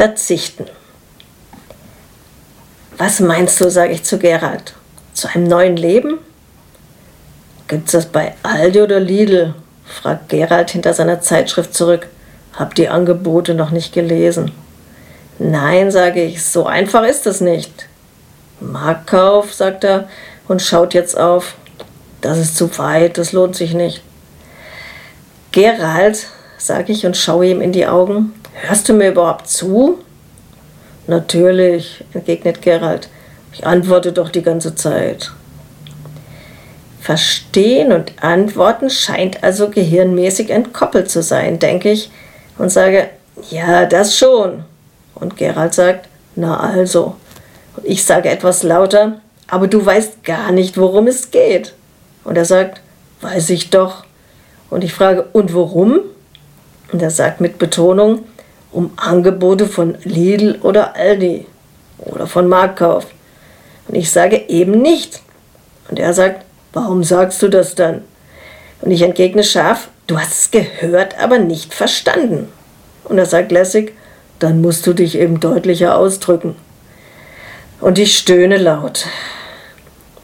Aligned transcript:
Verzichten. 0.00 0.64
Was 2.96 3.20
meinst 3.20 3.60
du, 3.60 3.70
sage 3.70 3.92
ich 3.92 4.02
zu 4.02 4.18
Gerald, 4.18 4.72
zu 5.12 5.28
einem 5.28 5.44
neuen 5.44 5.76
Leben? 5.76 6.16
Gibt's 7.68 7.92
das 7.92 8.06
bei 8.06 8.32
Aldi 8.42 8.80
oder 8.80 8.98
Lidl? 8.98 9.54
fragt 9.84 10.30
Gerald 10.30 10.70
hinter 10.70 10.94
seiner 10.94 11.20
Zeitschrift 11.20 11.74
zurück. 11.74 12.06
Hab 12.54 12.74
die 12.76 12.88
Angebote 12.88 13.52
noch 13.52 13.72
nicht 13.72 13.92
gelesen. 13.92 14.52
Nein, 15.38 15.90
sage 15.90 16.22
ich, 16.24 16.46
so 16.46 16.64
einfach 16.64 17.04
ist 17.04 17.26
es 17.26 17.42
nicht. 17.42 17.86
Marktkauf, 18.58 19.52
sagt 19.52 19.84
er 19.84 20.08
und 20.48 20.62
schaut 20.62 20.94
jetzt 20.94 21.18
auf. 21.18 21.56
Das 22.22 22.38
ist 22.38 22.56
zu 22.56 22.78
weit, 22.78 23.18
das 23.18 23.32
lohnt 23.32 23.54
sich 23.54 23.74
nicht. 23.74 24.02
Gerald, 25.52 26.26
sage 26.56 26.90
ich 26.90 27.04
und 27.04 27.18
schaue 27.18 27.48
ihm 27.48 27.60
in 27.60 27.72
die 27.72 27.86
Augen, 27.86 28.32
hörst 28.62 28.88
du 28.88 28.94
mir 28.94 29.10
überhaupt 29.10 29.48
zu? 29.48 29.98
Natürlich, 31.06 32.04
entgegnet 32.12 32.62
Gerald. 32.62 33.08
Ich 33.52 33.66
antworte 33.66 34.12
doch 34.12 34.28
die 34.28 34.42
ganze 34.42 34.74
Zeit. 34.74 35.32
Verstehen 37.00 37.92
und 37.92 38.22
Antworten 38.22 38.90
scheint 38.90 39.42
also 39.42 39.70
gehirnmäßig 39.70 40.50
entkoppelt 40.50 41.10
zu 41.10 41.22
sein, 41.22 41.58
denke 41.58 41.90
ich, 41.90 42.10
und 42.58 42.70
sage, 42.70 43.08
ja, 43.50 43.86
das 43.86 44.16
schon. 44.16 44.64
Und 45.14 45.36
Gerald 45.36 45.74
sagt, 45.74 46.08
na 46.36 46.60
also. 46.60 47.16
Und 47.76 47.86
ich 47.86 48.04
sage 48.04 48.28
etwas 48.28 48.62
lauter, 48.62 49.20
aber 49.48 49.66
du 49.66 49.84
weißt 49.84 50.24
gar 50.24 50.52
nicht, 50.52 50.76
worum 50.76 51.06
es 51.06 51.30
geht. 51.30 51.74
Und 52.22 52.36
er 52.36 52.44
sagt, 52.44 52.80
weiß 53.22 53.50
ich 53.50 53.70
doch. 53.70 54.04
Und 54.68 54.84
ich 54.84 54.92
frage, 54.92 55.24
und 55.32 55.54
worum? 55.54 56.00
Und 56.92 57.02
er 57.02 57.10
sagt 57.10 57.40
mit 57.40 57.58
Betonung, 57.58 58.24
um 58.72 58.92
Angebote 58.96 59.66
von 59.66 59.96
Lidl 60.04 60.58
oder 60.62 60.96
Aldi 60.96 61.46
oder 61.98 62.26
von 62.26 62.48
Marktkauf. 62.48 63.06
Und 63.88 63.94
ich 63.96 64.10
sage 64.10 64.44
eben 64.48 64.80
nicht. 64.80 65.20
Und 65.88 65.98
er 65.98 66.14
sagt, 66.14 66.44
warum 66.72 67.02
sagst 67.02 67.42
du 67.42 67.48
das 67.48 67.74
dann? 67.74 68.02
Und 68.80 68.90
ich 68.90 69.02
entgegne 69.02 69.44
scharf, 69.44 69.88
du 70.06 70.18
hast 70.18 70.32
es 70.32 70.50
gehört, 70.50 71.18
aber 71.18 71.38
nicht 71.38 71.74
verstanden. 71.74 72.48
Und 73.04 73.18
er 73.18 73.26
sagt 73.26 73.52
lässig, 73.52 73.94
dann 74.38 74.62
musst 74.62 74.86
du 74.86 74.92
dich 74.92 75.18
eben 75.18 75.40
deutlicher 75.40 75.96
ausdrücken. 75.96 76.54
Und 77.80 77.98
ich 77.98 78.16
stöhne 78.16 78.56
laut. 78.56 79.06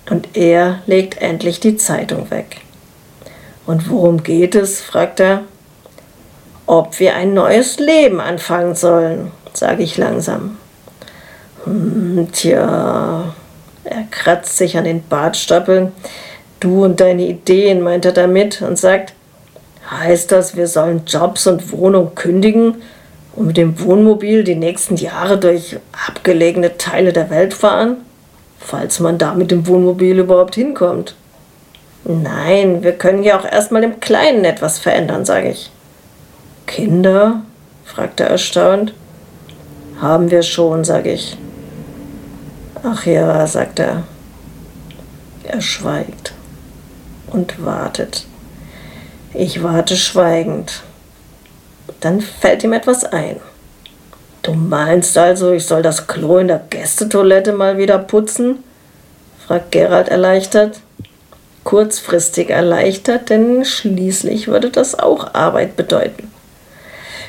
Und 0.08 0.36
er 0.36 0.82
legt 0.86 1.20
endlich 1.20 1.58
die 1.60 1.76
Zeitung 1.76 2.30
weg. 2.30 2.58
Und 3.66 3.90
worum 3.90 4.22
geht 4.22 4.54
es? 4.54 4.80
fragt 4.80 5.20
er. 5.20 5.42
Ob 6.66 6.98
wir 6.98 7.14
ein 7.14 7.32
neues 7.32 7.78
Leben 7.78 8.20
anfangen 8.20 8.74
sollen, 8.74 9.30
sage 9.52 9.84
ich 9.84 9.96
langsam. 9.96 10.58
Hm, 11.64 12.28
tja, 12.32 13.32
er 13.84 14.02
kratzt 14.10 14.58
sich 14.58 14.76
an 14.76 14.84
den 14.84 15.06
Bartstoppeln. 15.06 15.92
Du 16.58 16.84
und 16.84 17.00
deine 17.00 17.26
Ideen, 17.26 17.82
meint 17.82 18.04
er 18.04 18.12
damit 18.12 18.62
und 18.62 18.78
sagt, 18.78 19.14
heißt 19.90 20.32
das, 20.32 20.56
wir 20.56 20.66
sollen 20.66 21.02
Jobs 21.06 21.46
und 21.46 21.70
Wohnung 21.70 22.14
kündigen 22.14 22.82
und 23.36 23.46
mit 23.46 23.56
dem 23.56 23.80
Wohnmobil 23.80 24.42
die 24.42 24.56
nächsten 24.56 24.96
Jahre 24.96 25.38
durch 25.38 25.76
abgelegene 26.08 26.78
Teile 26.78 27.12
der 27.12 27.30
Welt 27.30 27.54
fahren? 27.54 27.98
Falls 28.58 28.98
man 28.98 29.18
da 29.18 29.34
mit 29.34 29.52
dem 29.52 29.68
Wohnmobil 29.68 30.18
überhaupt 30.18 30.56
hinkommt. 30.56 31.14
Nein, 32.04 32.82
wir 32.82 32.92
können 32.92 33.22
ja 33.22 33.38
auch 33.38 33.44
erstmal 33.44 33.84
im 33.84 34.00
Kleinen 34.00 34.44
etwas 34.44 34.78
verändern, 34.78 35.24
sage 35.24 35.50
ich. 35.50 35.70
Kinder? 36.66 37.42
fragt 37.84 38.20
er 38.20 38.28
erstaunt. 38.28 38.92
Haben 40.00 40.30
wir 40.30 40.42
schon, 40.42 40.84
sage 40.84 41.12
ich. 41.12 41.36
Ach 42.82 43.06
ja, 43.06 43.46
sagt 43.46 43.78
er. 43.78 44.04
Er 45.44 45.60
schweigt 45.60 46.34
und 47.28 47.64
wartet. 47.64 48.26
Ich 49.32 49.62
warte 49.62 49.96
schweigend. 49.96 50.82
Dann 52.00 52.20
fällt 52.20 52.64
ihm 52.64 52.72
etwas 52.72 53.04
ein. 53.04 53.40
Du 54.42 54.54
meinst 54.54 55.16
also, 55.18 55.52
ich 55.52 55.66
soll 55.66 55.82
das 55.82 56.06
Klo 56.06 56.38
in 56.38 56.48
der 56.48 56.62
Gästetoilette 56.70 57.52
mal 57.52 57.78
wieder 57.78 57.98
putzen? 57.98 58.62
fragt 59.46 59.72
Gerald 59.72 60.08
erleichtert. 60.08 60.80
Kurzfristig 61.64 62.50
erleichtert, 62.50 63.30
denn 63.30 63.64
schließlich 63.64 64.48
würde 64.48 64.70
das 64.70 64.96
auch 64.96 65.34
Arbeit 65.34 65.76
bedeuten. 65.76 66.30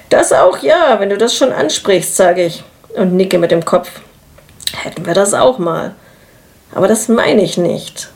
Das 0.10 0.32
auch 0.32 0.60
ja, 0.60 1.00
wenn 1.00 1.10
du 1.10 1.18
das 1.18 1.36
schon 1.36 1.52
ansprichst, 1.52 2.16
sage 2.16 2.46
ich 2.46 2.64
und 2.96 3.14
nicke 3.14 3.38
mit 3.38 3.52
dem 3.52 3.66
Kopf. 3.66 3.90
Hätten 4.74 5.06
wir 5.06 5.14
das 5.14 5.34
auch 5.34 5.60
mal. 5.60 5.96
Aber 6.74 6.88
das 6.88 7.08
meine 7.08 7.42
ich 7.42 7.58
nicht. 7.58 8.10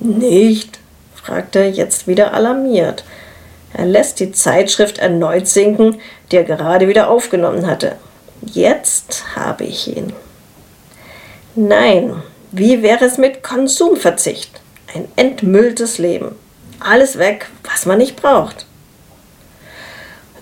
Nicht? 0.00 0.78
fragt 1.14 1.56
er 1.56 1.70
jetzt 1.70 2.06
wieder 2.06 2.34
alarmiert. 2.34 3.04
Er 3.72 3.86
lässt 3.86 4.20
die 4.20 4.30
Zeitschrift 4.30 4.98
erneut 4.98 5.48
sinken, 5.48 5.98
die 6.30 6.36
er 6.36 6.44
gerade 6.44 6.86
wieder 6.86 7.08
aufgenommen 7.08 7.66
hatte. 7.66 7.96
Jetzt 8.42 9.24
habe 9.34 9.64
ich 9.64 9.96
ihn. 9.96 10.12
Nein, 11.54 12.22
wie 12.52 12.82
wäre 12.82 13.04
es 13.04 13.18
mit 13.18 13.42
Konsumverzicht? 13.42 14.60
Ein 14.94 15.08
entmülltes 15.16 15.98
Leben. 15.98 16.36
Alles 16.78 17.18
weg, 17.18 17.48
was 17.64 17.86
man 17.86 17.98
nicht 17.98 18.16
braucht. 18.16 18.66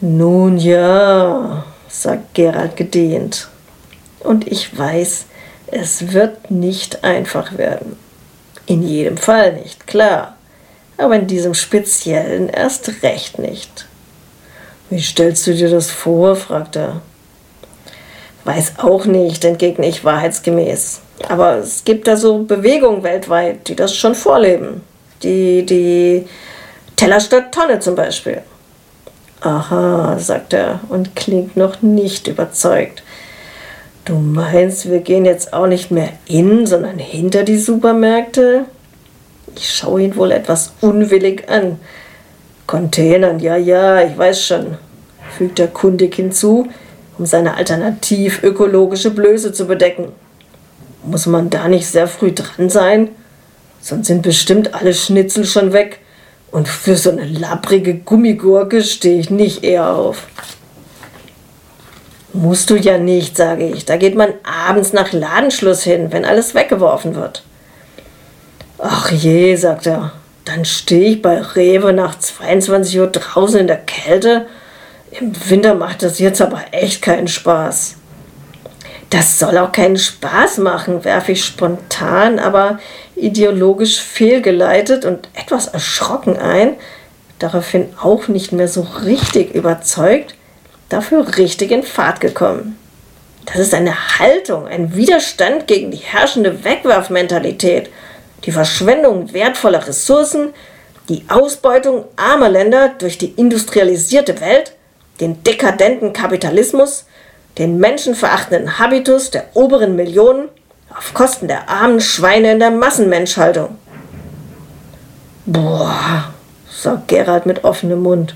Nun 0.04 0.58
ja, 0.58 1.64
sagt 1.88 2.34
Gerald 2.34 2.74
gedehnt. 2.74 3.46
Und 4.18 4.50
ich 4.50 4.76
weiß, 4.76 5.26
es 5.68 6.12
wird 6.12 6.50
nicht 6.50 7.04
einfach 7.04 7.56
werden. 7.56 7.96
In 8.66 8.82
jedem 8.82 9.16
Fall 9.16 9.52
nicht, 9.52 9.86
klar. 9.86 10.36
Aber 10.98 11.14
in 11.14 11.28
diesem 11.28 11.54
Speziellen 11.54 12.48
erst 12.48 13.04
recht 13.04 13.38
nicht. 13.38 13.86
Wie 14.90 15.00
stellst 15.00 15.46
du 15.46 15.54
dir 15.54 15.70
das 15.70 15.92
vor? 15.92 16.34
fragt 16.34 16.74
er. 16.74 17.00
Weiß 18.42 18.78
auch 18.78 19.04
nicht, 19.04 19.44
entgegne 19.44 19.86
ich 19.86 20.04
wahrheitsgemäß. 20.04 21.00
Aber 21.28 21.58
es 21.58 21.84
gibt 21.84 22.08
da 22.08 22.16
so 22.16 22.42
Bewegungen 22.42 23.04
weltweit, 23.04 23.68
die 23.68 23.76
das 23.76 23.94
schon 23.94 24.16
vorleben. 24.16 24.80
Die, 25.22 25.64
die 25.64 26.26
Teller 26.96 27.20
statt 27.20 27.52
Tonne 27.54 27.78
zum 27.78 27.94
Beispiel. 27.94 28.42
Aha, 29.42 30.18
sagt 30.20 30.52
er 30.52 30.80
und 30.88 31.16
klingt 31.16 31.56
noch 31.56 31.82
nicht 31.82 32.28
überzeugt. 32.28 33.02
Du 34.04 34.14
meinst, 34.14 34.88
wir 34.88 35.00
gehen 35.00 35.24
jetzt 35.24 35.52
auch 35.52 35.66
nicht 35.66 35.90
mehr 35.90 36.10
in, 36.26 36.64
sondern 36.66 36.98
hinter 36.98 37.42
die 37.42 37.58
Supermärkte? 37.58 38.66
Ich 39.56 39.74
schaue 39.74 40.02
ihn 40.02 40.16
wohl 40.16 40.30
etwas 40.30 40.74
unwillig 40.80 41.48
an. 41.48 41.80
Containern, 42.68 43.40
ja, 43.40 43.56
ja, 43.56 44.02
ich 44.02 44.16
weiß 44.16 44.44
schon, 44.46 44.78
fügt 45.36 45.58
er 45.58 45.68
kundig 45.68 46.14
hinzu, 46.14 46.68
um 47.18 47.26
seine 47.26 47.56
alternativ 47.56 48.44
ökologische 48.44 49.10
Blöße 49.10 49.52
zu 49.52 49.66
bedecken. 49.66 50.12
Muss 51.04 51.26
man 51.26 51.50
da 51.50 51.66
nicht 51.66 51.88
sehr 51.88 52.06
früh 52.06 52.30
dran 52.30 52.70
sein? 52.70 53.08
Sonst 53.80 54.06
sind 54.06 54.22
bestimmt 54.22 54.72
alle 54.74 54.94
Schnitzel 54.94 55.44
schon 55.44 55.72
weg. 55.72 55.98
Und 56.52 56.68
für 56.68 56.96
so 56.96 57.10
eine 57.10 57.24
lapprige 57.24 57.94
Gummigurke 57.94 58.82
stehe 58.82 59.18
ich 59.18 59.30
nicht 59.30 59.64
eher 59.64 59.88
auf. 59.90 60.26
Musst 62.34 62.70
du 62.70 62.76
ja 62.76 62.98
nicht, 62.98 63.36
sage 63.36 63.66
ich. 63.66 63.86
Da 63.86 63.96
geht 63.96 64.14
man 64.14 64.34
abends 64.44 64.92
nach 64.92 65.12
Ladenschluss 65.12 65.82
hin, 65.82 66.12
wenn 66.12 66.24
alles 66.24 66.54
weggeworfen 66.54 67.14
wird. 67.14 67.42
Ach 68.78 69.10
je, 69.10 69.56
sagt 69.56 69.86
er. 69.86 70.12
Dann 70.44 70.64
stehe 70.64 71.12
ich 71.12 71.22
bei 71.22 71.40
Rewe 71.40 71.92
nach 71.92 72.18
22 72.18 73.00
Uhr 73.00 73.06
draußen 73.06 73.60
in 73.60 73.66
der 73.66 73.78
Kälte. 73.78 74.46
Im 75.10 75.32
Winter 75.48 75.74
macht 75.74 76.02
das 76.02 76.18
jetzt 76.18 76.42
aber 76.42 76.60
echt 76.72 77.00
keinen 77.00 77.28
Spaß. 77.28 77.96
Das 79.12 79.38
soll 79.38 79.58
auch 79.58 79.72
keinen 79.72 79.98
Spaß 79.98 80.56
machen, 80.56 81.04
werfe 81.04 81.32
ich 81.32 81.44
spontan, 81.44 82.38
aber 82.38 82.78
ideologisch 83.14 84.00
fehlgeleitet 84.00 85.04
und 85.04 85.28
etwas 85.34 85.66
erschrocken 85.66 86.38
ein, 86.38 86.76
daraufhin 87.38 87.92
auch 88.02 88.28
nicht 88.28 88.52
mehr 88.52 88.68
so 88.68 88.86
richtig 89.04 89.54
überzeugt, 89.54 90.34
dafür 90.88 91.36
richtig 91.36 91.72
in 91.72 91.82
Fahrt 91.82 92.22
gekommen. 92.22 92.78
Das 93.44 93.56
ist 93.56 93.74
eine 93.74 94.18
Haltung, 94.18 94.66
ein 94.66 94.94
Widerstand 94.94 95.66
gegen 95.66 95.90
die 95.90 95.98
herrschende 95.98 96.64
Wegwerfmentalität, 96.64 97.90
die 98.46 98.52
Verschwendung 98.52 99.34
wertvoller 99.34 99.86
Ressourcen, 99.86 100.54
die 101.10 101.26
Ausbeutung 101.28 102.06
armer 102.16 102.48
Länder 102.48 102.94
durch 102.98 103.18
die 103.18 103.34
industrialisierte 103.36 104.40
Welt, 104.40 104.72
den 105.20 105.44
dekadenten 105.44 106.14
Kapitalismus, 106.14 107.04
den 107.58 107.78
menschenverachtenden 107.78 108.78
Habitus 108.78 109.30
der 109.30 109.44
oberen 109.54 109.96
Millionen 109.96 110.48
auf 110.96 111.14
Kosten 111.14 111.48
der 111.48 111.68
armen 111.68 112.00
Schweine 112.00 112.52
in 112.52 112.58
der 112.58 112.70
Massenmenschhaltung. 112.70 113.76
Boah, 115.46 116.32
sagt 116.70 117.08
Gerald 117.08 117.46
mit 117.46 117.64
offenem 117.64 118.02
Mund. 118.02 118.34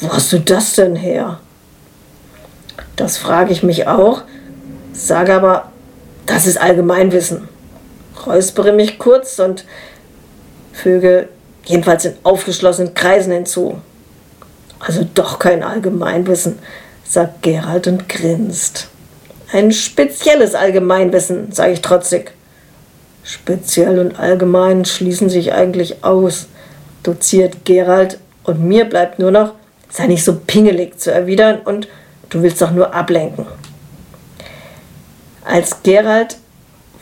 Wo 0.00 0.12
hast 0.12 0.32
du 0.32 0.38
das 0.38 0.74
denn 0.74 0.96
her? 0.96 1.40
Das 2.96 3.18
frage 3.18 3.52
ich 3.52 3.62
mich 3.62 3.86
auch, 3.86 4.22
sage 4.92 5.34
aber, 5.34 5.70
das 6.26 6.46
ist 6.46 6.60
Allgemeinwissen. 6.60 7.48
Räuspere 8.26 8.72
mich 8.72 8.98
kurz 8.98 9.38
und 9.38 9.64
füge 10.72 11.28
jedenfalls 11.64 12.04
in 12.04 12.14
aufgeschlossenen 12.22 12.94
Kreisen 12.94 13.32
hinzu. 13.32 13.80
Also 14.78 15.06
doch 15.14 15.38
kein 15.38 15.62
Allgemeinwissen, 15.62 16.58
sagt 17.08 17.42
Gerald 17.42 17.86
und 17.86 18.08
grinst. 18.08 18.88
Ein 19.52 19.72
spezielles 19.72 20.54
Allgemeinwissen, 20.54 21.52
sage 21.52 21.72
ich 21.72 21.80
trotzig. 21.80 22.32
Speziell 23.22 23.98
und 23.98 24.18
allgemein 24.18 24.84
schließen 24.84 25.28
sich 25.30 25.52
eigentlich 25.52 26.04
aus, 26.04 26.46
doziert 27.02 27.64
Gerald, 27.64 28.18
und 28.44 28.62
mir 28.62 28.84
bleibt 28.84 29.18
nur 29.18 29.30
noch, 29.32 29.54
sei 29.90 30.06
nicht 30.06 30.24
so 30.24 30.34
pingelig 30.34 30.98
zu 31.00 31.12
erwidern 31.12 31.58
und 31.64 31.88
du 32.30 32.42
willst 32.42 32.62
doch 32.62 32.70
nur 32.70 32.94
ablenken. 32.94 33.46
Als 35.44 35.82
Gerald 35.82 36.36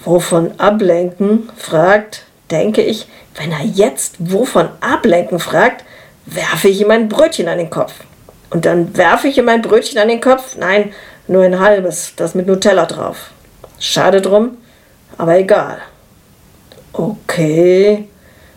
wovon 0.04 0.58
ablenken 0.58 1.50
fragt, 1.56 2.24
denke 2.50 2.82
ich, 2.82 3.06
wenn 3.36 3.52
er 3.52 3.64
jetzt 3.64 4.16
wovon 4.18 4.68
ablenken 4.80 5.38
fragt, 5.38 5.84
werfe 6.26 6.68
ich 6.68 6.80
ihm 6.80 6.90
ein 6.90 7.08
Brötchen 7.08 7.48
an 7.48 7.58
den 7.58 7.70
Kopf. 7.70 7.92
Und 8.54 8.66
dann 8.66 8.96
werfe 8.96 9.26
ich 9.26 9.36
ihm 9.36 9.48
ein 9.48 9.62
Brötchen 9.62 9.98
an 9.98 10.06
den 10.06 10.20
Kopf, 10.20 10.56
nein, 10.56 10.92
nur 11.26 11.42
ein 11.42 11.58
halbes, 11.58 12.12
das 12.14 12.36
mit 12.36 12.46
Nutella 12.46 12.86
drauf. 12.86 13.32
Schade 13.80 14.22
drum, 14.22 14.58
aber 15.18 15.36
egal. 15.36 15.78
Okay, 16.92 18.08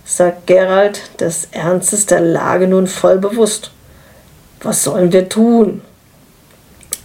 sagt 0.06 0.46
Gerald, 0.46 1.02
des 1.20 1.48
Ernstes 1.52 2.06
der 2.06 2.20
Lage 2.20 2.68
nun 2.68 2.86
voll 2.86 3.18
bewusst. 3.18 3.72
Was 4.62 4.84
sollen 4.84 5.12
wir 5.12 5.30
tun? 5.30 5.82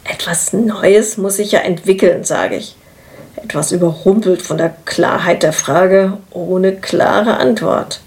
Etwas 0.04 0.52
Neues 0.52 1.16
muss 1.16 1.36
sich 1.36 1.52
ja 1.52 1.60
entwickeln, 1.60 2.24
sage 2.24 2.56
ich. 2.56 2.76
Etwas 3.36 3.72
überrumpelt 3.72 4.42
von 4.42 4.58
der 4.58 4.74
Klarheit 4.84 5.42
der 5.42 5.54
Frage 5.54 6.18
ohne 6.30 6.76
klare 6.76 7.38
Antwort. 7.38 8.02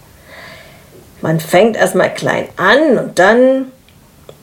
Man 1.21 1.39
fängt 1.39 1.75
erstmal 1.75 2.13
klein 2.13 2.49
an 2.57 2.99
und 2.99 3.17
dann, 3.17 3.71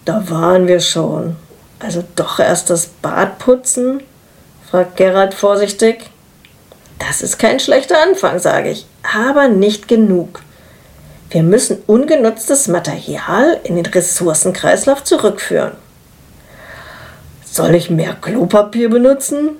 da 0.04 0.28
waren 0.28 0.66
wir 0.66 0.81
schon. 0.81 1.37
Also 1.78 2.04
doch 2.16 2.38
erst 2.38 2.70
das 2.70 2.87
Bad 2.87 3.38
putzen? 3.38 4.02
fragt 4.70 4.96
Gerald 4.96 5.34
vorsichtig. 5.34 6.10
Das 6.99 7.20
ist 7.20 7.38
kein 7.38 7.60
schlechter 7.60 8.00
Anfang, 8.02 8.38
sage 8.38 8.70
ich, 8.70 8.87
aber 9.02 9.49
nicht 9.49 9.88
genug. 9.88 10.40
Wir 11.31 11.43
müssen 11.43 11.82
ungenutztes 11.87 12.69
Material 12.69 13.58
in 13.64 13.76
den 13.76 13.87
Ressourcenkreislauf 13.87 15.02
zurückführen. 15.02 15.72
Soll 17.44 17.75
ich 17.75 17.90
mehr 17.90 18.14
Klopapier 18.14 18.88
benutzen? 18.88 19.56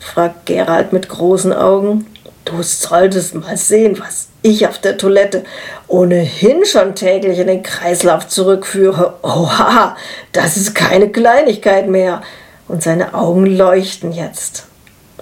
fragt 0.00 0.46
Gerald 0.46 0.92
mit 0.92 1.08
großen 1.08 1.52
Augen. 1.52 2.06
Du 2.46 2.62
solltest 2.62 3.34
mal 3.34 3.56
sehen, 3.56 3.98
was 3.98 4.28
ich 4.40 4.68
auf 4.68 4.78
der 4.78 4.96
Toilette 4.96 5.42
ohnehin 5.88 6.64
schon 6.64 6.94
täglich 6.94 7.40
in 7.40 7.48
den 7.48 7.64
Kreislauf 7.64 8.28
zurückführe. 8.28 9.14
Oha, 9.22 9.96
das 10.30 10.56
ist 10.56 10.72
keine 10.72 11.10
Kleinigkeit 11.10 11.88
mehr. 11.88 12.22
Und 12.68 12.84
seine 12.84 13.14
Augen 13.14 13.46
leuchten 13.46 14.12
jetzt. 14.12 14.66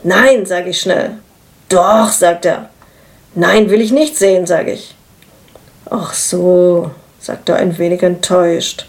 Nein, 0.02 0.44
sage 0.44 0.70
ich 0.70 0.80
schnell. 0.80 1.12
Doch, 1.70 2.10
sagt 2.10 2.44
er. 2.44 2.68
Nein, 3.34 3.70
will 3.70 3.80
ich 3.80 3.90
nicht 3.90 4.18
sehen, 4.18 4.46
sage 4.46 4.72
ich. 4.72 4.94
Ach 5.88 6.12
so, 6.12 6.90
sagt 7.18 7.48
er 7.48 7.56
ein 7.56 7.78
wenig 7.78 8.02
enttäuscht. 8.02 8.86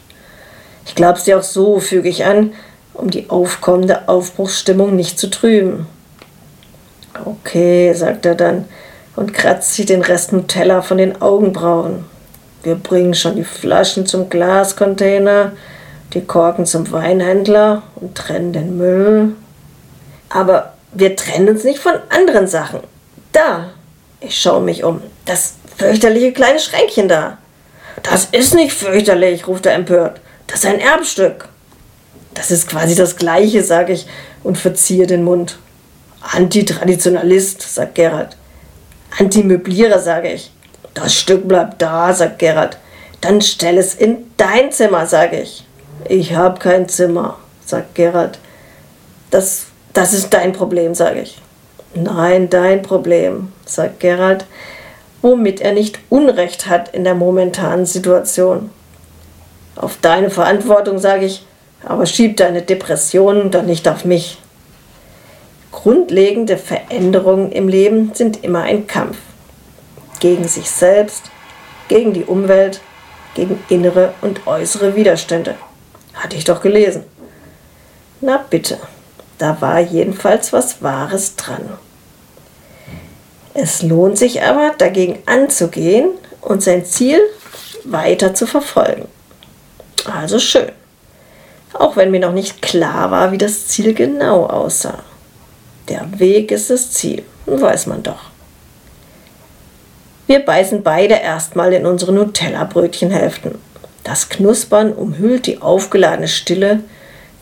Ich 0.85 0.93
glaub's 0.93 1.23
dir 1.23 1.39
auch 1.39 1.43
so, 1.43 1.79
füge 1.79 2.09
ich 2.09 2.25
an, 2.25 2.53
um 2.93 3.09
die 3.09 3.29
aufkommende 3.29 4.09
Aufbruchsstimmung 4.09 4.93
nicht 4.93 5.17
zu 5.17 5.29
trüben. 5.29 5.87
Okay, 7.23 7.93
sagt 7.93 8.25
er 8.25 8.35
dann 8.35 8.65
und 9.15 9.33
kratzt 9.33 9.73
sich 9.73 9.85
den 9.85 10.01
Rest 10.01 10.33
Nutella 10.33 10.81
von 10.81 10.97
den 10.97 11.21
Augenbrauen. 11.21 12.05
Wir 12.63 12.75
bringen 12.75 13.13
schon 13.13 13.35
die 13.35 13.43
Flaschen 13.43 14.05
zum 14.05 14.29
Glascontainer, 14.29 15.53
die 16.13 16.21
Korken 16.21 16.65
zum 16.65 16.91
Weinhändler 16.91 17.83
und 17.95 18.15
trennen 18.15 18.53
den 18.53 18.77
Müll. 18.77 19.35
Aber 20.29 20.73
wir 20.91 21.15
trennen 21.15 21.49
uns 21.49 21.63
nicht 21.63 21.79
von 21.79 21.93
anderen 22.09 22.47
Sachen. 22.47 22.79
Da, 23.31 23.69
ich 24.19 24.39
schaue 24.39 24.61
mich 24.61 24.83
um, 24.83 25.01
das 25.25 25.55
fürchterliche 25.77 26.33
kleine 26.33 26.59
Schränkchen 26.59 27.07
da. 27.07 27.37
Das 28.03 28.25
ist 28.25 28.53
nicht 28.53 28.73
fürchterlich, 28.73 29.47
ruft 29.47 29.65
er 29.65 29.73
empört. 29.73 30.19
Das 30.47 30.59
ist 30.59 30.65
ein 30.65 30.79
Erbstück. 30.79 31.47
Das 32.33 32.51
ist 32.51 32.67
quasi 32.67 32.95
das 32.95 33.15
Gleiche, 33.15 33.63
sage 33.63 33.93
ich 33.93 34.07
und 34.43 34.57
verziehe 34.57 35.07
den 35.07 35.23
Mund. 35.23 35.57
Antitraditionalist, 36.31 37.61
sagt 37.61 37.95
Gerhard. 37.95 38.35
Antimöblierer, 39.17 39.99
sage 39.99 40.31
ich. 40.31 40.51
Das 40.93 41.13
Stück 41.13 41.47
bleibt 41.47 41.81
da, 41.81 42.13
sagt 42.13 42.39
Gerhard. 42.39 42.77
Dann 43.21 43.41
stell 43.41 43.77
es 43.77 43.95
in 43.95 44.31
dein 44.37 44.71
Zimmer, 44.71 45.05
sage 45.05 45.41
ich. 45.41 45.65
Ich 46.07 46.35
habe 46.35 46.59
kein 46.59 46.87
Zimmer, 46.89 47.37
sagt 47.65 47.95
Gerhard. 47.95 48.39
Das 49.31 49.67
das 49.95 50.11
ist 50.11 50.33
dein 50.33 50.51
Problem, 50.51 50.93
sage 50.93 51.21
ich. 51.21 51.37
Nein, 51.93 52.49
dein 52.49 52.81
Problem, 52.81 53.53
sagt 53.65 54.01
Gerald, 54.01 54.45
womit 55.21 55.61
er 55.61 55.71
nicht 55.71 55.99
Unrecht 56.09 56.67
hat 56.67 56.89
in 56.89 57.05
der 57.05 57.15
momentanen 57.15 57.85
Situation. 57.85 58.71
Auf 59.77 59.97
deine 60.01 60.29
Verantwortung, 60.29 60.99
sage 60.99 61.27
ich, 61.27 61.45
aber 61.85 62.05
schieb 62.05 62.35
deine 62.35 62.61
Depressionen 62.61 63.51
doch 63.51 63.63
nicht 63.63 63.87
auf 63.87 64.03
mich. 64.03 64.37
Grundlegende 65.75 66.57
Veränderungen 66.57 67.51
im 67.51 67.67
Leben 67.67 68.11
sind 68.13 68.45
immer 68.45 68.61
ein 68.61 68.87
Kampf. 68.87 69.17
Gegen 70.21 70.47
sich 70.47 70.71
selbst, 70.71 71.25
gegen 71.89 72.13
die 72.13 72.23
Umwelt, 72.23 72.79
gegen 73.35 73.61
innere 73.67 74.13
und 74.21 74.47
äußere 74.47 74.95
Widerstände. 74.95 75.55
Hatte 76.13 76.37
ich 76.37 76.45
doch 76.45 76.61
gelesen. 76.61 77.03
Na 78.21 78.37
bitte. 78.49 78.79
Da 79.37 79.59
war 79.59 79.81
jedenfalls 79.81 80.53
was 80.53 80.81
Wahres 80.81 81.35
dran. 81.35 81.69
Es 83.53 83.83
lohnt 83.83 84.17
sich 84.17 84.41
aber, 84.43 84.71
dagegen 84.77 85.19
anzugehen 85.25 86.11
und 86.39 86.63
sein 86.63 86.85
Ziel 86.85 87.19
weiter 87.83 88.33
zu 88.33 88.47
verfolgen. 88.47 89.09
Also 90.05 90.39
schön. 90.39 90.71
Auch 91.73 91.97
wenn 91.97 92.11
mir 92.11 92.21
noch 92.21 92.33
nicht 92.33 92.61
klar 92.61 93.11
war, 93.11 93.33
wie 93.33 93.37
das 93.37 93.67
Ziel 93.67 93.93
genau 93.93 94.45
aussah. 94.45 95.03
Der 95.87 96.19
Weg 96.19 96.51
ist 96.51 96.69
das 96.69 96.91
Ziel, 96.91 97.23
weiß 97.45 97.87
man 97.87 98.03
doch. 98.03 98.31
Wir 100.27 100.39
beißen 100.39 100.81
beide 100.81 101.15
erstmal 101.15 101.73
in 101.73 101.85
unsere 101.85 102.11
Nutella-Brötchenhälften. 102.11 103.59
Das 104.03 104.29
Knuspern 104.29 104.93
umhüllt 104.93 105.45
die 105.45 105.61
aufgeladene 105.61 106.27
Stille 106.27 106.81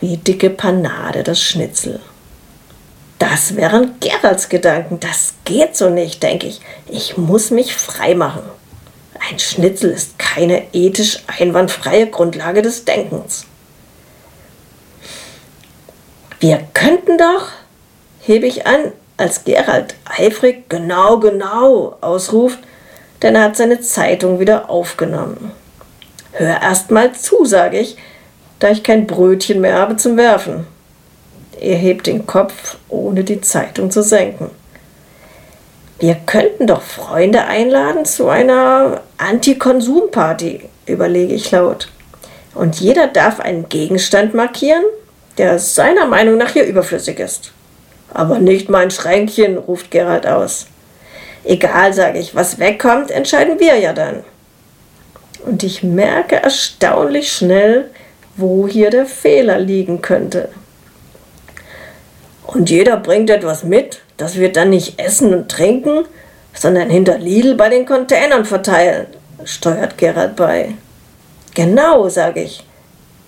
wie 0.01 0.17
dicke 0.17 0.49
Panade 0.49 1.23
das 1.23 1.41
Schnitzel. 1.41 2.01
Das 3.19 3.55
wären 3.55 3.93
Geralds 4.01 4.49
Gedanken. 4.49 4.99
Das 4.99 5.35
geht 5.45 5.77
so 5.77 5.89
nicht, 5.89 6.21
denke 6.21 6.47
ich. 6.47 6.59
Ich 6.89 7.15
muss 7.15 7.51
mich 7.51 7.73
frei 7.73 8.15
machen. 8.15 8.43
Ein 9.29 9.39
Schnitzel 9.39 9.91
ist 9.91 10.19
keine 10.19 10.73
ethisch 10.73 11.19
einwandfreie 11.27 12.07
Grundlage 12.07 12.61
des 12.61 12.83
Denkens. 12.83 13.45
Wir 16.41 16.67
könnten 16.73 17.17
doch, 17.17 17.47
hebe 18.25 18.47
ich 18.47 18.65
an, 18.65 18.91
als 19.17 19.43
Gerald 19.43 19.95
eifrig 20.05 20.69
genau, 20.69 21.19
genau 21.19 21.97
ausruft, 22.01 22.59
denn 23.21 23.35
er 23.35 23.43
hat 23.43 23.57
seine 23.57 23.79
Zeitung 23.79 24.39
wieder 24.39 24.69
aufgenommen. 24.69 25.51
Hör 26.31 26.61
erst 26.61 26.89
mal 26.89 27.13
zu, 27.13 27.45
sage 27.45 27.79
ich, 27.79 27.97
da 28.59 28.69
ich 28.69 28.83
kein 28.83 29.07
Brötchen 29.07 29.61
mehr 29.61 29.77
habe 29.77 29.97
zum 29.97 30.17
Werfen. 30.17 30.65
Er 31.59 31.75
hebt 31.75 32.07
den 32.07 32.25
Kopf, 32.25 32.77
ohne 32.89 33.23
die 33.23 33.41
Zeitung 33.41 33.91
zu 33.91 34.01
senken. 34.01 34.49
Wir 35.99 36.15
könnten 36.15 36.67
doch 36.67 36.81
Freunde 36.81 37.45
einladen 37.45 38.03
zu 38.03 38.27
einer 38.27 39.01
Anti-Konsum-Party, 39.17 40.61
überlege 40.85 41.33
ich 41.33 41.51
laut. 41.51 41.89
Und 42.55 42.79
jeder 42.79 43.07
darf 43.07 43.39
einen 43.39 43.69
Gegenstand 43.69 44.33
markieren, 44.33 44.83
der 45.37 45.59
seiner 45.59 46.05
Meinung 46.05 46.37
nach 46.37 46.51
hier 46.51 46.65
überflüssig 46.65 47.19
ist. 47.19 47.51
Aber 48.13 48.39
nicht 48.39 48.69
mein 48.69 48.91
Schränkchen, 48.91 49.57
ruft 49.57 49.91
Gerald 49.91 50.27
aus. 50.27 50.67
Egal, 51.43 51.93
sage 51.93 52.19
ich, 52.19 52.35
was 52.35 52.59
wegkommt, 52.59 53.11
entscheiden 53.11 53.59
wir 53.59 53.77
ja 53.77 53.93
dann. 53.93 54.23
Und 55.45 55.63
ich 55.63 55.83
merke 55.83 56.37
erstaunlich 56.37 57.31
schnell, 57.31 57.89
wo 58.37 58.67
hier 58.67 58.89
der 58.89 59.05
Fehler 59.05 59.59
liegen 59.59 60.01
könnte. 60.01 60.49
Und 62.45 62.69
jeder 62.69 62.97
bringt 62.97 63.29
etwas 63.29 63.63
mit, 63.63 64.01
das 64.17 64.35
wir 64.35 64.51
dann 64.51 64.69
nicht 64.69 64.99
essen 64.99 65.33
und 65.33 65.49
trinken, 65.49 66.05
sondern 66.53 66.89
hinter 66.89 67.17
Lidl 67.17 67.55
bei 67.55 67.69
den 67.69 67.85
Containern 67.85 68.45
verteilen, 68.45 69.07
steuert 69.43 69.97
Gerald 69.97 70.35
bei. 70.35 70.75
Genau, 71.55 72.07
sage 72.09 72.43
ich. 72.43 72.63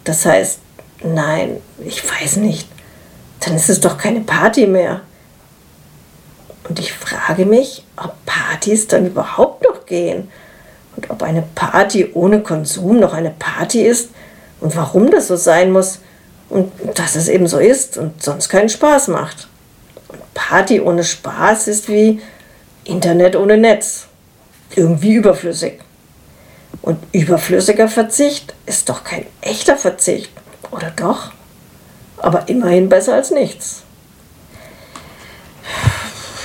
Das 0.03 0.25
heißt, 0.25 0.59
nein, 1.03 1.57
ich 1.83 2.03
weiß 2.03 2.37
nicht. 2.37 2.67
Dann 3.39 3.55
ist 3.55 3.69
es 3.69 3.79
doch 3.79 3.97
keine 3.97 4.21
Party 4.21 4.67
mehr. 4.67 5.01
Und 6.67 6.79
ich 6.79 6.93
frage 6.93 7.45
mich, 7.45 7.85
ob 7.95 8.13
Partys 8.25 8.87
dann 8.87 9.05
überhaupt 9.05 9.63
noch 9.63 9.85
gehen 9.85 10.29
und 10.95 11.09
ob 11.09 11.21
eine 11.21 11.43
Party 11.53 12.09
ohne 12.13 12.41
Konsum 12.41 12.99
noch 12.99 13.13
eine 13.13 13.31
Party 13.31 13.81
ist 13.81 14.09
und 14.61 14.75
warum 14.75 15.11
das 15.11 15.27
so 15.27 15.35
sein 15.35 15.71
muss 15.71 15.99
und 16.49 16.71
dass 16.95 17.15
es 17.15 17.27
eben 17.27 17.47
so 17.47 17.59
ist 17.59 17.97
und 17.97 18.23
sonst 18.23 18.49
keinen 18.49 18.69
Spaß 18.69 19.09
macht. 19.09 19.47
Und 20.07 20.21
Party 20.33 20.79
ohne 20.79 21.03
Spaß 21.03 21.67
ist 21.67 21.87
wie 21.89 22.21
Internet 22.83 23.35
ohne 23.35 23.57
Netz. 23.57 24.07
Irgendwie 24.75 25.15
überflüssig. 25.15 25.79
Und 26.81 26.99
überflüssiger 27.13 27.87
Verzicht 27.87 28.53
ist 28.65 28.89
doch 28.89 29.03
kein 29.03 29.25
echter 29.41 29.77
Verzicht, 29.77 30.31
oder 30.71 30.91
doch? 30.91 31.31
Aber 32.17 32.47
immerhin 32.47 32.89
besser 32.89 33.15
als 33.15 33.31
nichts. 33.31 33.83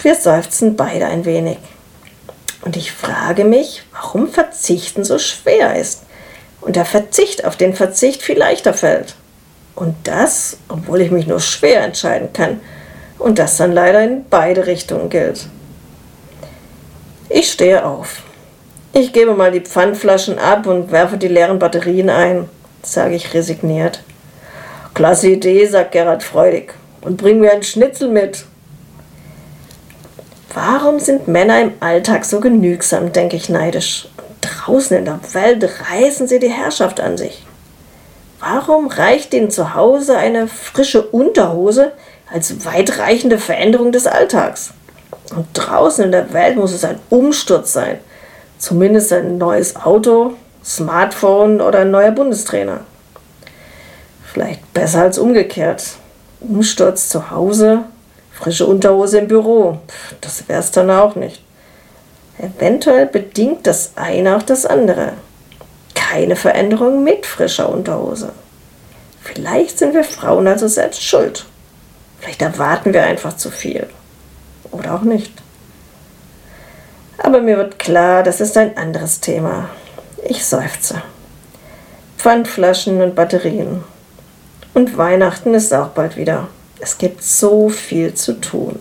Wir 0.02 0.14
seufzen 0.14 0.76
beide 0.76 1.06
ein 1.06 1.24
wenig. 1.24 1.58
Und 2.62 2.76
ich 2.76 2.92
frage 2.92 3.44
mich, 3.44 3.82
warum 3.92 4.28
Verzichten 4.28 5.04
so 5.04 5.18
schwer 5.18 5.76
ist 5.76 6.02
und 6.60 6.76
der 6.76 6.84
Verzicht 6.84 7.44
auf 7.44 7.56
den 7.56 7.74
Verzicht 7.74 8.22
viel 8.22 8.38
leichter 8.38 8.74
fällt. 8.74 9.14
Und 9.74 9.94
das, 10.04 10.58
obwohl 10.68 11.00
ich 11.00 11.10
mich 11.10 11.26
nur 11.26 11.40
schwer 11.40 11.82
entscheiden 11.82 12.32
kann. 12.32 12.60
Und 13.18 13.38
das 13.38 13.56
dann 13.56 13.72
leider 13.72 14.02
in 14.02 14.24
beide 14.28 14.66
Richtungen 14.66 15.08
gilt. 15.10 15.46
Ich 17.28 17.50
stehe 17.50 17.84
auf. 17.84 18.22
Ich 18.92 19.12
gebe 19.12 19.34
mal 19.34 19.52
die 19.52 19.60
Pfandflaschen 19.60 20.38
ab 20.38 20.66
und 20.66 20.90
werfe 20.90 21.16
die 21.16 21.28
leeren 21.28 21.58
Batterien 21.58 22.10
ein, 22.10 22.48
sage 22.82 23.14
ich 23.14 23.34
resigniert. 23.34 24.02
Klasse 25.00 25.28
Idee, 25.28 25.64
sagt 25.64 25.92
Gerhard 25.92 26.22
freudig. 26.22 26.74
Und 27.00 27.16
bring 27.16 27.40
mir 27.40 27.52
einen 27.52 27.62
Schnitzel 27.62 28.10
mit. 28.10 28.44
Warum 30.52 30.98
sind 30.98 31.26
Männer 31.26 31.58
im 31.58 31.72
Alltag 31.80 32.26
so 32.26 32.38
genügsam, 32.38 33.10
denke 33.10 33.34
ich 33.34 33.48
neidisch. 33.48 34.08
draußen 34.42 34.98
in 34.98 35.06
der 35.06 35.18
Welt 35.32 35.66
reißen 35.90 36.28
sie 36.28 36.38
die 36.38 36.50
Herrschaft 36.50 37.00
an 37.00 37.16
sich. 37.16 37.46
Warum 38.40 38.88
reicht 38.88 39.32
ihnen 39.32 39.50
zu 39.50 39.74
Hause 39.74 40.18
eine 40.18 40.48
frische 40.48 41.00
Unterhose 41.00 41.92
als 42.30 42.66
weitreichende 42.66 43.38
Veränderung 43.38 43.92
des 43.92 44.06
Alltags? 44.06 44.74
Und 45.34 45.46
draußen 45.54 46.04
in 46.04 46.12
der 46.12 46.34
Welt 46.34 46.56
muss 46.56 46.74
es 46.74 46.84
ein 46.84 46.98
Umsturz 47.08 47.72
sein. 47.72 48.00
Zumindest 48.58 49.14
ein 49.14 49.38
neues 49.38 49.76
Auto, 49.76 50.34
Smartphone 50.62 51.62
oder 51.62 51.78
ein 51.78 51.90
neuer 51.90 52.10
Bundestrainer. 52.10 52.80
Vielleicht 54.32 54.72
besser 54.72 55.02
als 55.02 55.18
umgekehrt. 55.18 55.96
Umsturz 56.40 57.08
zu 57.08 57.30
Hause, 57.30 57.84
Frische 58.32 58.66
Unterhose 58.66 59.18
im 59.18 59.28
Büro, 59.28 59.78
das 60.22 60.48
wäre 60.48 60.60
es 60.60 60.70
dann 60.70 60.90
auch 60.90 61.14
nicht. 61.14 61.42
Eventuell 62.38 63.04
bedingt 63.04 63.66
das 63.66 63.92
eine 63.96 64.36
auch 64.36 64.42
das 64.42 64.64
andere. 64.64 65.12
Keine 65.94 66.36
Veränderung 66.36 67.04
mit 67.04 67.26
frischer 67.26 67.68
Unterhose. 67.68 68.32
Vielleicht 69.22 69.78
sind 69.78 69.92
wir 69.92 70.04
Frauen 70.04 70.46
also 70.48 70.66
selbst 70.68 71.02
schuld. 71.02 71.44
Vielleicht 72.18 72.40
erwarten 72.40 72.94
wir 72.94 73.04
einfach 73.04 73.36
zu 73.36 73.50
viel. 73.50 73.86
Oder 74.70 74.94
auch 74.94 75.02
nicht. 75.02 75.32
Aber 77.18 77.42
mir 77.42 77.58
wird 77.58 77.78
klar, 77.78 78.22
das 78.22 78.40
ist 78.40 78.56
ein 78.56 78.78
anderes 78.78 79.20
Thema. 79.20 79.68
Ich 80.24 80.46
seufze. 80.46 81.02
Pfandflaschen 82.16 83.02
und 83.02 83.14
Batterien. 83.14 83.84
Und 84.74 84.96
Weihnachten 84.96 85.54
ist 85.54 85.72
auch 85.74 85.88
bald 85.88 86.16
wieder. 86.16 86.48
Es 86.78 86.96
gibt 86.98 87.22
so 87.22 87.68
viel 87.68 88.14
zu 88.14 88.40
tun. 88.40 88.78